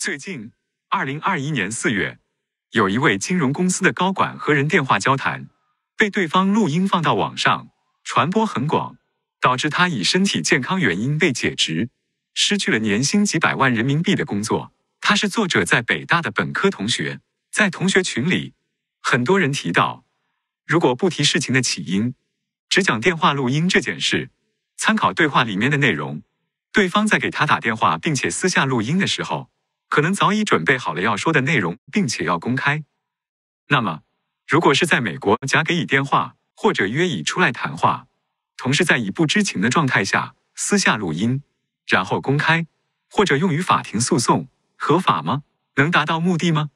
[0.00, 0.50] 最近，
[0.88, 2.18] 二零二一年四月，
[2.70, 5.50] 有一位金融公司的高管和人电话交谈，
[5.94, 7.68] 被对方录音放到网上，
[8.02, 8.96] 传播很广，
[9.42, 11.90] 导致他以身体健康原因被解职，
[12.32, 14.72] 失去了年薪几百万人民币的工作。
[15.02, 17.20] 他是作者在北大的本科同学，
[17.52, 18.54] 在同学群里，
[19.02, 20.06] 很多人提到，
[20.66, 22.14] 如果不提事情的起因，
[22.70, 24.30] 只讲电话录音这件事，
[24.78, 26.22] 参考对话里面的内容，
[26.72, 29.50] 对方在给他打电话并且私下录音的时候。
[29.90, 32.84] 可能早已准备好了要说的内容，并且要公开。
[33.68, 34.02] 那么，
[34.46, 38.06] 如果是在美国甲给乙电话，或者约乙出来谈话，
[38.56, 41.42] 同时在乙不知情的状态下私下录音，
[41.88, 42.66] 然后公开，
[43.10, 45.42] 或者用于法庭诉讼，合法吗？
[45.74, 46.70] 能达到目的吗？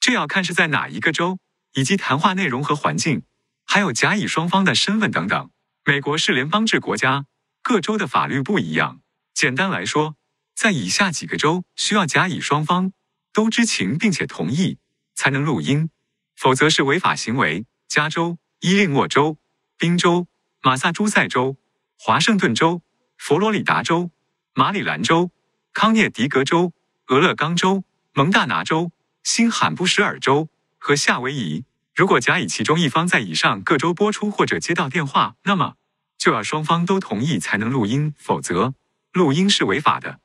[0.00, 1.38] 这要看是在哪一个州，
[1.74, 3.24] 以及谈话内容和环境，
[3.66, 5.50] 还有甲乙双方的身份等等。
[5.84, 7.26] 美国是联邦制国家，
[7.62, 9.02] 各州的法律不一样。
[9.34, 10.16] 简单来说。
[10.54, 12.92] 在以下几个州，需要甲乙双方
[13.32, 14.78] 都知情并且同意
[15.14, 15.90] 才能录音，
[16.36, 19.38] 否则是违法行为：加州、伊利诺州、
[19.76, 20.26] 宾州、
[20.60, 21.56] 马萨诸塞州、
[21.98, 22.82] 华盛顿州、
[23.16, 24.10] 佛罗里达州、
[24.54, 25.30] 马里兰州、
[25.72, 26.72] 康涅狄格州、
[27.06, 28.92] 俄勒冈州、蒙大拿州、
[29.24, 31.64] 新罕布什尔州和夏威夷。
[31.94, 35.74] 如果甲乙其中一方在以上各州播出或者接到电话，那么
[36.16, 38.74] 就要双方都同意才能录音，否则
[39.12, 40.20] 录音是违法的。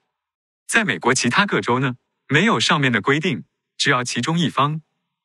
[0.68, 1.96] 在美国其他各州呢，
[2.28, 3.46] 没有上面的规定，
[3.78, 4.82] 只要其中一方，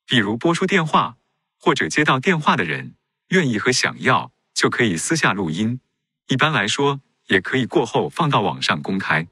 [0.06, 1.16] 比如拨出电话
[1.58, 2.94] 或者接到电话的人
[3.30, 5.80] 愿意和想要，就可以私下录音。
[6.28, 9.26] 一般来说，也可以过后放到网上公开。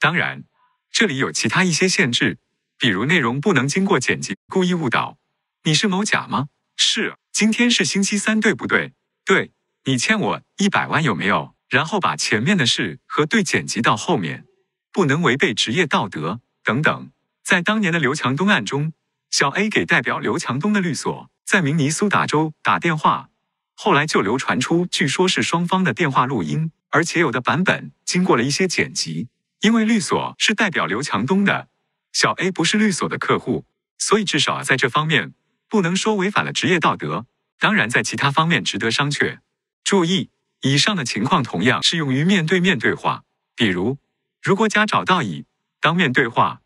[0.00, 0.42] 当然，
[0.90, 2.38] 这里有其他一些限制，
[2.76, 5.16] 比如内容不能经过剪辑，故意误导。
[5.62, 6.48] 你是某甲吗？
[6.76, 7.14] 是。
[7.30, 8.92] 今天是星期三，对不对？
[9.24, 9.52] 对。
[9.84, 11.54] 你欠我一百万，有没有？
[11.68, 14.44] 然后把前面的事和对剪辑到后面。
[14.92, 17.10] 不能违背职业道德等等。
[17.42, 18.92] 在当年的刘强东案中，
[19.30, 23.30] 小 A 给代表刘强东的律所在明尼苏达州打电话，
[23.74, 29.28] 后来就流传出，据说是双方的电话录音，而且有的版本经过了一些剪辑。
[29.60, 31.68] 因为律所是代表刘强东的，
[32.12, 33.64] 小 A 不是律所的客户，
[33.96, 35.34] 所以至少在这方面
[35.68, 37.26] 不能说违反了职业道德。
[37.58, 39.38] 当然，在其他方面值得商榷。
[39.84, 40.30] 注意，
[40.62, 43.22] 以上的情况同样适用于面对面对话，
[43.56, 43.98] 比如。
[44.42, 45.46] 如果甲找到乙
[45.80, 46.62] 当面对话，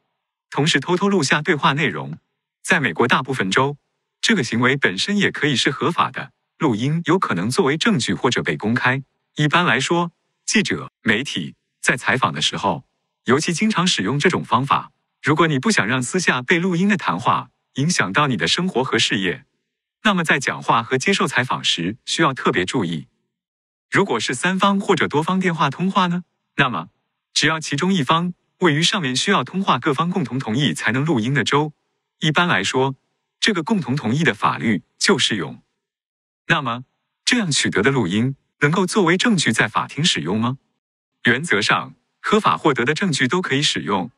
[0.49, 2.19] 同时偷偷录下对话内容，
[2.63, 3.77] 在美国大部分州，
[4.23, 6.33] 这个行为本身也可以是合法的。
[6.57, 9.03] 录音有可能作为证据或者被公开。
[9.35, 10.11] 一般来说，
[10.47, 12.87] 记者、媒体在采访的时候，
[13.25, 14.91] 尤其经常使用这种方法。
[15.23, 19.45] 如果你不想让私下被录音的谈话影响到你的生活和事业，
[20.05, 23.09] 那么在讲话和接受采访时需要特别注意。
[23.91, 26.23] 如果是三方或者多方电话通话呢？
[26.57, 26.89] 那么。
[27.37, 31.75] 只要其中一方位于上面需要通话各方共同同意才能录音的州，
[32.21, 32.97] 一般来说，
[33.39, 35.63] 这个共同同意的法律就适用。
[36.47, 36.85] 那么，
[37.27, 40.57] 这样取得的录音能够作为证据在法庭使用吗？
[41.25, 44.11] 原则上，合法获得的证据都可以使用，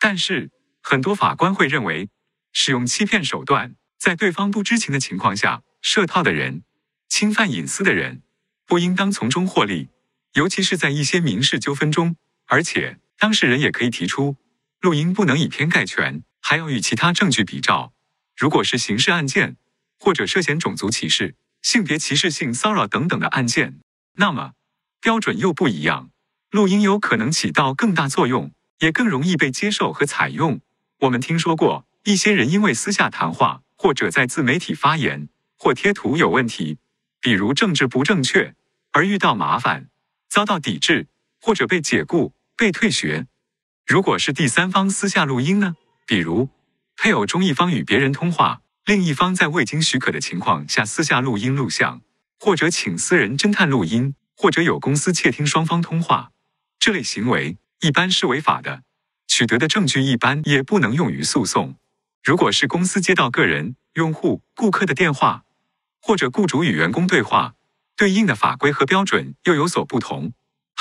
[0.00, 0.50] 但是
[0.82, 2.08] 很多法官会认为，
[2.52, 6.64] 使用欺骗手段，在对方不知情的情况下设套的人，
[7.08, 8.22] 侵犯隐私的人，
[8.66, 9.90] 不应当从中获利，
[10.32, 12.16] 尤其是在一些民事纠纷中。
[12.46, 14.36] 而且，当事人也可以提出，
[14.80, 17.92] 录音不能以偏概全，还要与其他证据比照。
[18.36, 19.56] 如果是刑事案件，
[19.98, 23.80] 或者涉嫌种族歧视、性别歧视、性骚扰等等的案件，
[24.16, 24.52] 那么
[25.00, 26.10] 标准又不一样，
[26.50, 30.60] 录音有可能起到更大作用，也更容易被接受和采用。
[31.00, 36.78] 我们听说过一些人因为私下谈话，或者在自媒体发言或贴图有问题，
[37.20, 38.54] 比如政治不正确，
[38.92, 39.88] 而遇到麻烦，
[40.28, 41.06] 遭到抵制。
[41.44, 43.26] 或者被解雇、被退学。
[43.84, 45.76] 如果是第三方私下录音呢？
[46.06, 46.48] 比如
[46.96, 52.00] 配偶中一方与别人通话，另一方在未经许可的情况下私下录音录像，
[52.40, 56.30] 或者请私人侦探录音，或者有公司窃听双方通话，
[56.78, 58.82] 这类行为一般是违法的，
[59.26, 61.76] 取得的证据一般也不能用于诉讼。
[62.22, 65.44] 如果是公司接到个人、用户、顾客的电话，
[66.00, 67.52] 或者雇主与员工对话，
[67.94, 70.32] 对应的法规和标准又有所不同。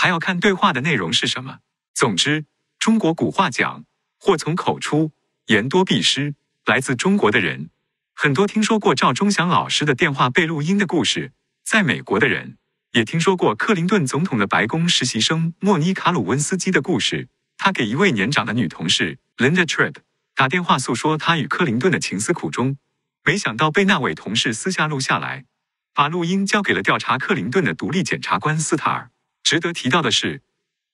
[0.03, 1.59] 还要看对话的内容是什么。
[1.93, 2.43] 总之，
[2.77, 3.85] 中国古话讲
[4.19, 5.13] “祸从口出，
[5.45, 6.35] 言多必失”。
[6.67, 7.69] 来自中国的人
[8.13, 11.31] 很多听说过赵忠祥老师的电话被录音的故事，
[11.63, 12.57] 在美国的人
[12.91, 17.29] 也听说过克林顿总统的白宫实习生莫妮卡·鲁温斯基的故事。
[17.55, 19.95] 他给一位年长的女同事 Linda Tripp
[20.35, 22.75] 打电话诉说他与克林顿的情思苦衷，
[23.23, 25.45] 没想到被那位同事私下录下来，
[25.93, 29.11] 把录音交给了调查克林顿的独立检察官斯塔尔。
[29.43, 30.41] 值得提到的是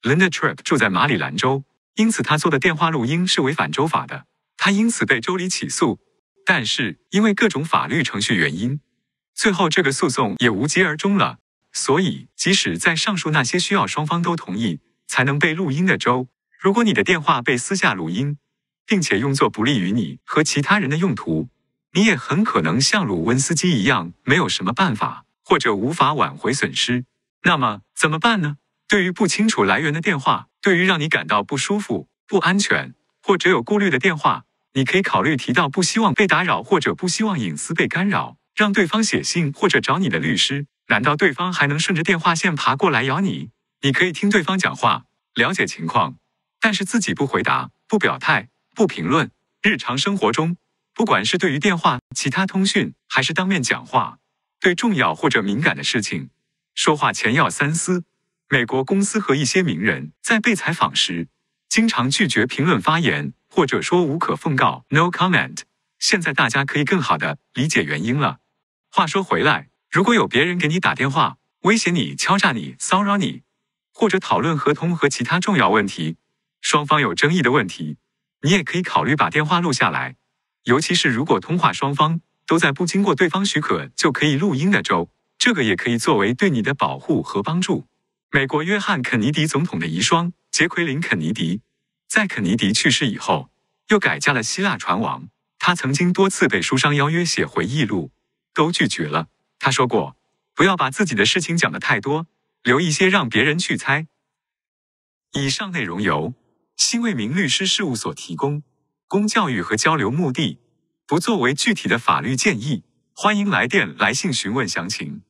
[0.01, 1.63] ，Linda Tripp 住在马里兰州，
[1.95, 4.25] 因此他做的电话录音是违反州法的，
[4.57, 5.99] 他因此被州里起诉。
[6.45, 8.81] 但是因为各种法律程序原因，
[9.35, 11.37] 最后这个诉讼也无疾而终了。
[11.71, 16.27] 所以，即使在上述那些需要双方都同意才能被录音的州，
[16.59, 18.39] 如果你的电话被私下录音，
[18.87, 21.47] 并且用作不利于你和其他人的用途，
[21.93, 27.05] 你也很可能像鲁温斯基一样，没有什么办法或者无法挽回损失。
[27.43, 28.57] 那么怎么办呢？
[28.87, 40.65] 对于不清楚来源的电话，对于让你感到不舒服、不安全或者有顾虑的电话，你可以考虑提到不希望被打扰或者不希望隐私被干扰，让对方写信或者找你的律师。
[40.87, 43.51] 难道对方还能顺着电话线爬过来咬你？
[43.81, 45.05] 你可以听对方讲话，
[45.35, 46.15] 了解情况，
[46.59, 49.29] 但是自己不回答、不表态、不评论。
[49.61, 50.57] 日常生活中，
[50.95, 54.17] 不管是对于电话、其他通讯，还是当面讲话，
[54.59, 56.29] 对重要或者敏感的事情，
[56.81, 58.05] 说话前要三思。
[58.47, 61.27] 美国公司和一些名人在被采访时，
[61.67, 65.63] 经常拒绝评论发言，或者说无可奉告 （no comment）。
[65.99, 68.37] 现在大家可以更好的理解原因了。
[68.89, 69.67] 话说回来。
[69.91, 73.41] 如果有别人给你打电话，威胁你、敲诈你、骚扰你，
[73.93, 76.15] 或者讨论合同和其他重要问题，
[76.61, 77.97] 双方有争议的问题，
[78.43, 80.15] 你也可以考虑把电话录下来。
[80.63, 85.09] 尤其是如果通话双方都在不经过对方许可就可以录音的州，
[85.39, 87.87] 这个也可以作为对你的保护和帮助。
[88.29, 91.61] 美国约翰·肯尼迪总统的遗孀杰奎琳·肯尼迪，
[92.07, 93.49] 在肯尼迪去世以后，
[93.87, 95.29] 又改嫁了希腊船王。
[95.57, 98.11] 他曾经多次被书商邀约写回忆录，
[98.53, 99.29] 都拒绝了。
[99.57, 100.17] 他说过
[100.53, 102.27] ：“不要把自己的事情讲得太多，
[102.61, 104.07] 留一些让别人去猜。”
[105.33, 106.33] 以上内容由
[106.75, 108.63] 新为民律师事务所提供，
[109.07, 110.59] 供教育和交流目的，
[111.07, 112.83] 不作为具体的法律建议。
[113.13, 115.23] 欢迎来电来信询问详情。